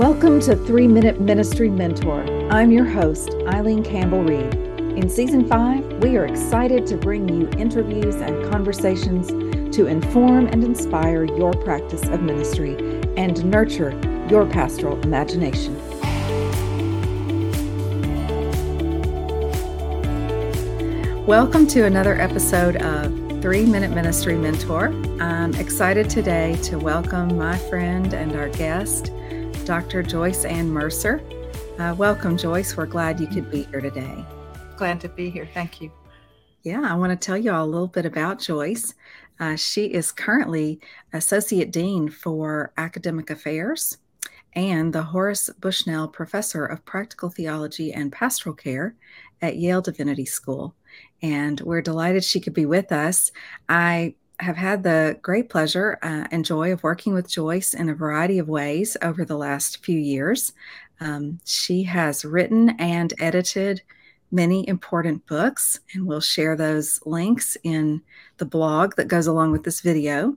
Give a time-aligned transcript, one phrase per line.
[0.00, 2.24] Welcome to Three Minute Ministry Mentor.
[2.50, 4.54] I'm your host, Eileen Campbell Reed.
[4.96, 9.28] In season five, we are excited to bring you interviews and conversations
[9.76, 12.76] to inform and inspire your practice of ministry
[13.18, 13.90] and nurture
[14.30, 15.76] your pastoral imagination.
[21.26, 24.94] Welcome to another episode of Three Minute Ministry Mentor.
[25.20, 29.12] I'm excited today to welcome my friend and our guest,
[29.70, 30.02] Dr.
[30.02, 31.22] Joyce Ann Mercer.
[31.78, 32.76] Uh, welcome, Joyce.
[32.76, 34.24] We're glad you could be here today.
[34.76, 35.48] Glad to be here.
[35.54, 35.92] Thank you.
[36.64, 38.94] Yeah, I want to tell you all a little bit about Joyce.
[39.38, 40.80] Uh, she is currently
[41.12, 43.98] Associate Dean for Academic Affairs
[44.54, 48.96] and the Horace Bushnell Professor of Practical Theology and Pastoral Care
[49.40, 50.74] at Yale Divinity School.
[51.22, 53.30] And we're delighted she could be with us.
[53.68, 57.94] I have had the great pleasure uh, and joy of working with Joyce in a
[57.94, 60.52] variety of ways over the last few years.
[61.00, 63.82] Um, she has written and edited
[64.32, 68.02] many important books, and we'll share those links in
[68.38, 70.36] the blog that goes along with this video.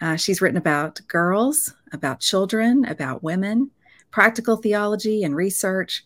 [0.00, 3.70] Uh, she's written about girls, about children, about women,
[4.10, 6.04] practical theology and research.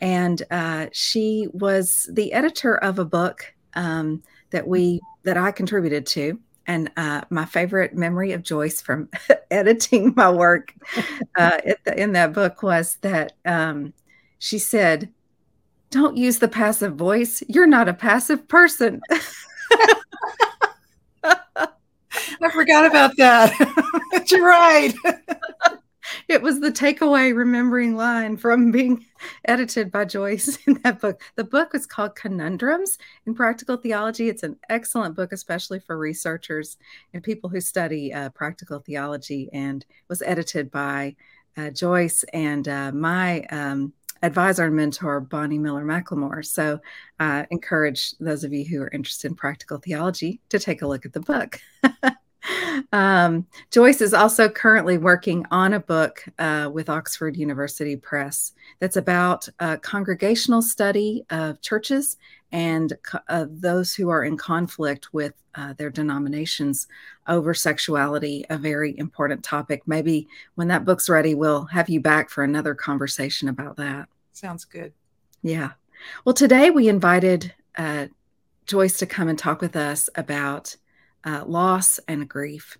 [0.00, 6.06] And uh, she was the editor of a book um, that we that I contributed
[6.06, 6.38] to
[6.70, 9.08] and uh, my favorite memory of Joyce from
[9.50, 10.72] editing my work
[11.36, 13.92] uh, the, in that book was that um,
[14.38, 15.08] she said,
[15.90, 17.42] Don't use the passive voice.
[17.48, 19.00] You're not a passive person.
[22.42, 23.52] I forgot about that.
[24.12, 24.94] But You're right
[26.30, 29.04] it was the takeaway remembering line from being
[29.46, 31.20] edited by Joyce in that book.
[31.34, 34.28] The book was called Conundrums in Practical Theology.
[34.28, 36.76] It's an excellent book, especially for researchers
[37.12, 41.16] and people who study uh, practical theology, and was edited by
[41.56, 46.46] uh, Joyce and uh, my um, advisor and mentor, Bonnie Miller McLemore.
[46.46, 46.78] So
[47.18, 51.04] I encourage those of you who are interested in practical theology to take a look
[51.04, 51.60] at the book.
[52.92, 58.96] Um, Joyce is also currently working on a book uh, with Oxford University Press that's
[58.96, 62.16] about uh, congregational study of churches
[62.52, 62.92] and
[63.28, 66.86] uh, those who are in conflict with uh, their denominations
[67.28, 69.82] over sexuality, a very important topic.
[69.86, 74.08] Maybe when that book's ready, we'll have you back for another conversation about that.
[74.32, 74.92] Sounds good.
[75.42, 75.72] Yeah.
[76.24, 78.06] Well, today we invited uh,
[78.66, 80.76] Joyce to come and talk with us about
[81.24, 82.78] uh, loss and grief.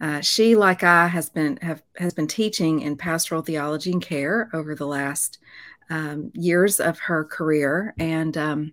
[0.00, 4.50] Uh, she, like I, has been have has been teaching in pastoral theology and care
[4.52, 5.38] over the last
[5.88, 8.72] um, years of her career, and um,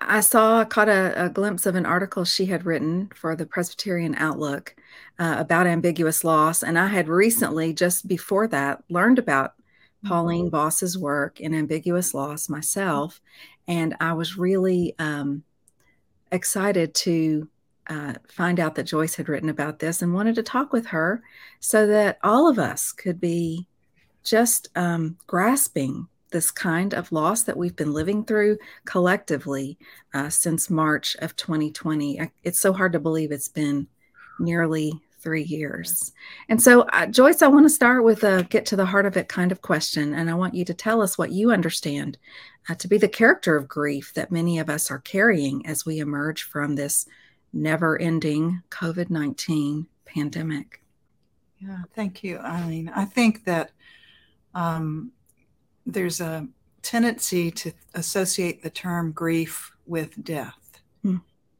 [0.00, 4.14] I saw caught a, a, glimpse of an article she had written for the Presbyterian
[4.16, 4.76] Outlook
[5.18, 9.54] uh, about ambiguous loss, and I had recently, just before that, learned about
[10.04, 13.20] Pauline Boss's work in ambiguous loss myself,
[13.66, 15.42] and I was really um,
[16.34, 17.48] excited to
[17.86, 21.22] uh, find out that Joyce had written about this and wanted to talk with her
[21.60, 23.66] so that all of us could be
[24.22, 29.78] just um, grasping this kind of loss that we've been living through collectively
[30.14, 32.20] uh, since March of 2020.
[32.42, 33.86] It's so hard to believe it's been
[34.40, 34.92] nearly
[35.24, 36.12] three years.
[36.48, 39.16] And so, uh, Joyce, I want to start with a get to the heart of
[39.16, 40.14] it kind of question.
[40.14, 42.18] And I want you to tell us what you understand
[42.68, 45.98] uh, to be the character of grief that many of us are carrying as we
[45.98, 47.06] emerge from this
[47.52, 50.82] never ending COVID 19 pandemic.
[51.58, 52.92] Yeah, thank you, Eileen.
[52.94, 53.72] I think that
[54.54, 55.10] um,
[55.86, 56.46] there's a
[56.82, 60.64] tendency to associate the term grief with death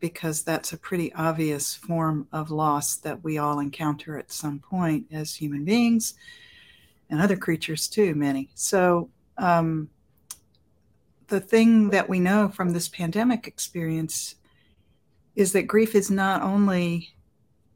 [0.05, 5.07] because that's a pretty obvious form of loss that we all encounter at some point
[5.11, 6.13] as human beings
[7.09, 8.51] and other creatures too, many.
[8.55, 9.89] So, um,
[11.29, 14.35] the thing that we know from this pandemic experience
[15.37, 17.15] is that grief is not only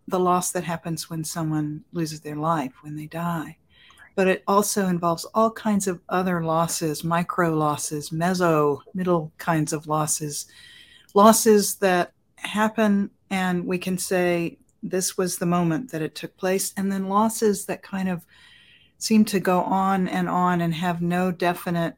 [0.07, 3.57] the loss that happens when someone loses their life, when they die,
[4.17, 9.87] but it also involves all kinds of other losses, micro losses, meso, middle kinds of
[9.87, 10.45] losses,
[11.15, 12.13] losses that
[12.43, 16.73] happen and we can say this was the moment that it took place.
[16.77, 18.25] And then losses that kind of
[18.99, 21.95] seem to go on and on and have no definite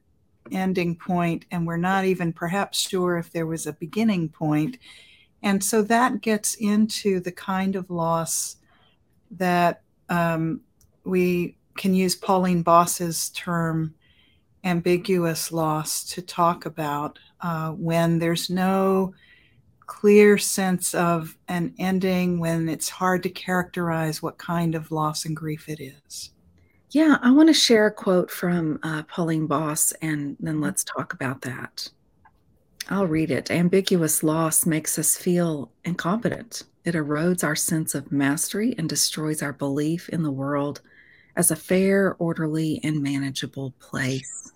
[0.50, 4.78] ending point and we're not even perhaps sure if there was a beginning point.
[5.42, 8.56] And so that gets into the kind of loss
[9.30, 10.60] that um,
[11.04, 13.94] we can use pauline boss's term
[14.64, 19.14] ambiguous loss to talk about uh, when there's no
[19.90, 25.34] clear sense of an ending when it's hard to characterize what kind of loss and
[25.34, 26.30] grief it is.
[26.90, 31.12] Yeah, I want to share a quote from uh, Pauline Boss, and then let's talk
[31.12, 31.90] about that.
[32.88, 33.50] I'll read it.
[33.50, 36.62] Ambiguous loss makes us feel incompetent.
[36.84, 40.82] It erodes our sense of mastery and destroys our belief in the world
[41.34, 44.52] as a fair, orderly, and manageable place.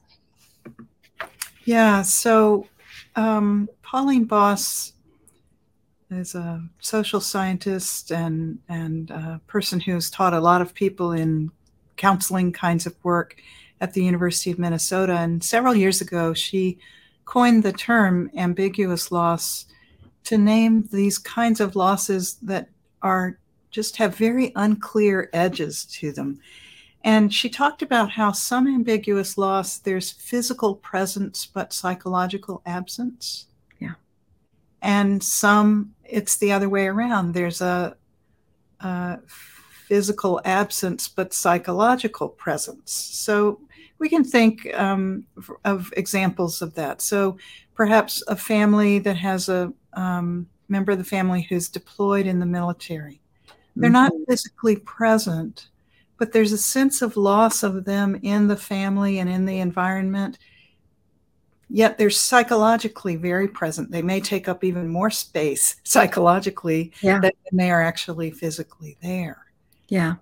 [1.64, 2.68] Yeah, so
[3.16, 4.92] um, Pauline Boss
[6.10, 11.50] is a social scientist and and a person who's taught a lot of people in
[11.96, 13.36] counseling kinds of work
[13.80, 15.14] at the University of Minnesota.
[15.14, 16.78] And several years ago, she
[17.24, 19.66] coined the term ambiguous loss
[20.24, 22.68] to name these kinds of losses that
[23.02, 23.38] are
[23.70, 26.40] just have very unclear edges to them.
[27.02, 33.46] And she talked about how some ambiguous loss, there's physical presence, but psychological absence.
[33.78, 33.94] Yeah.
[34.80, 37.32] And some, it's the other way around.
[37.32, 37.96] There's a,
[38.80, 42.92] a physical absence, but psychological presence.
[42.92, 43.60] So
[43.98, 45.26] we can think um,
[45.64, 47.00] of examples of that.
[47.00, 47.38] So
[47.74, 52.46] perhaps a family that has a um, member of the family who's deployed in the
[52.46, 53.20] military.
[53.76, 54.24] They're not mm-hmm.
[54.28, 55.68] physically present,
[56.18, 60.38] but there's a sense of loss of them in the family and in the environment.
[61.74, 63.90] Yet they're psychologically very present.
[63.90, 67.18] They may take up even more space psychologically yeah.
[67.18, 69.46] than they are actually physically there.
[69.88, 70.14] Yeah.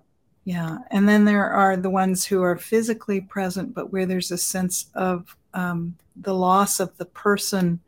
[0.45, 0.79] Yeah.
[0.89, 4.87] And then there are the ones who are physically present, but where there's a sense
[4.95, 7.79] of um, the loss of the person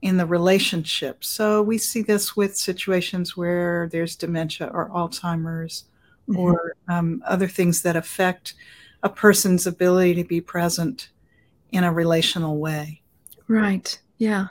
[0.00, 1.24] in the relationship.
[1.24, 5.84] So we see this with situations where there's dementia or Alzheimer's
[6.26, 6.40] mm-hmm.
[6.40, 8.54] or um, other things that affect
[9.02, 11.10] a person's ability to be present
[11.74, 13.02] in a relational way.
[13.48, 13.98] Right.
[14.18, 14.48] Yeah.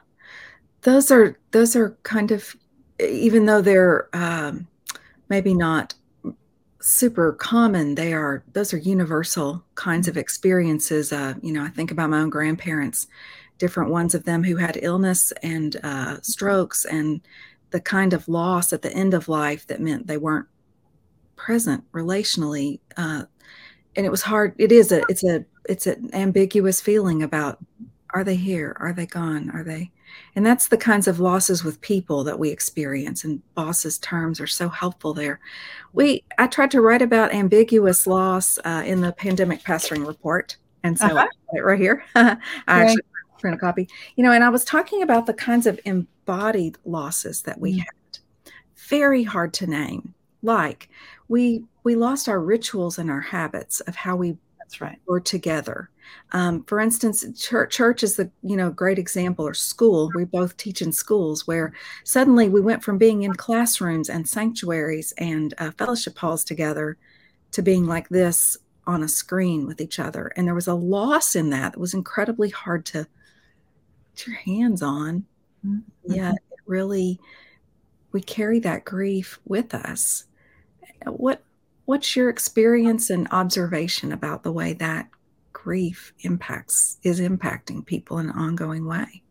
[0.82, 2.56] Those are those are kind of
[3.00, 4.68] even though they're um,
[5.30, 5.96] maybe not
[6.82, 10.20] super common they are those are universal kinds of mm-hmm.
[10.20, 13.08] experiences uh, you know i think about my own grandparents
[13.58, 17.22] different ones of them who had illness and uh, strokes and
[17.70, 20.48] the kind of loss at the end of life that meant they weren't
[21.38, 23.24] present relationally uh,
[23.96, 27.60] and it was hard it is a it's a it's an ambiguous feeling about
[28.14, 29.92] are they here are they gone are they
[30.36, 33.24] and that's the kinds of losses with people that we experience.
[33.24, 35.40] And Boss's terms are so helpful there.
[35.94, 40.58] We I tried to write about ambiguous loss uh, in the pandemic pastoring report.
[40.84, 41.62] And so uh-huh.
[41.62, 42.04] right here.
[42.16, 42.38] I
[42.68, 43.04] actually
[43.40, 43.88] print a copy.
[44.16, 47.80] You know, and I was talking about the kinds of embodied losses that we mm-hmm.
[47.80, 48.20] had.
[48.76, 50.14] Very hard to name.
[50.42, 50.90] Like
[51.28, 55.00] we we lost our rituals and our habits of how we that's right.
[55.08, 55.90] Or together.
[56.32, 60.12] Um, for instance, church, church is the you know great example, or school.
[60.16, 61.74] We both teach in schools where
[62.04, 66.98] suddenly we went from being in classrooms and sanctuaries and uh, fellowship halls together
[67.52, 71.36] to being like this on a screen with each other, and there was a loss
[71.36, 73.06] in that that was incredibly hard to
[74.16, 75.26] put your hands on.
[75.66, 76.14] Mm-hmm.
[76.14, 76.36] Yet,
[76.66, 77.20] really,
[78.12, 80.26] we carry that grief with us.
[81.06, 81.44] What
[81.86, 85.10] what's your experience and observation about the way that
[85.52, 89.22] grief impacts is impacting people in an ongoing way?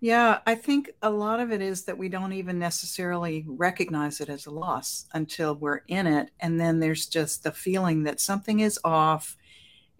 [0.00, 4.28] Yeah i think a lot of it is that we don't even necessarily recognize it
[4.28, 8.60] as a loss until we're in it and then there's just the feeling that something
[8.60, 9.36] is off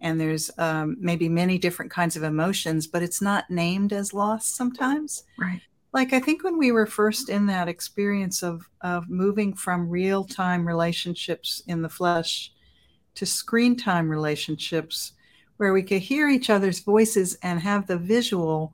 [0.01, 4.45] and there's um, maybe many different kinds of emotions but it's not named as loss
[4.45, 5.23] sometimes.
[5.39, 5.61] Right
[5.95, 10.23] like I think when we were first in that experience of of moving from real
[10.23, 12.51] time relationships in the flesh
[13.15, 15.13] to screen time relationships
[15.57, 18.73] where we could hear each other's voices and have the visual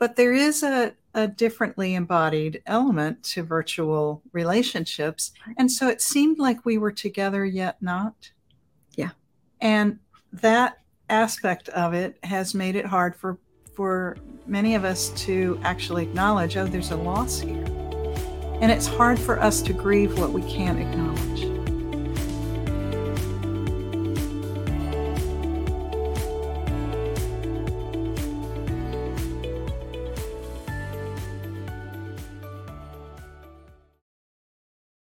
[0.00, 5.32] but there is a, a differently embodied element to virtual relationships.
[5.58, 8.30] And so it seemed like we were together yet not.
[8.96, 9.10] Yeah.
[9.60, 9.98] And
[10.32, 10.78] that
[11.10, 13.38] aspect of it has made it hard for
[13.74, 17.64] for many of us to actually acknowledge, oh, there's a loss here.
[18.60, 21.49] And it's hard for us to grieve what we can't acknowledge.